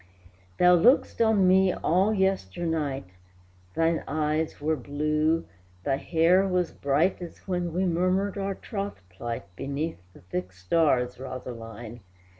[0.57, 3.05] Thou look'dst on me all yesternight,
[3.75, 5.45] Thine eyes were blue,
[5.83, 11.19] thy hair was bright As when we murmured our troth plight Beneath the thick stars,
[11.19, 11.99] Rosaline!